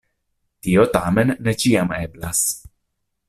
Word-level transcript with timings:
Tio 0.67 0.85
tamen 0.95 1.35
ne 1.47 1.55
ĉiam 1.65 1.93
eblas. 2.01 2.43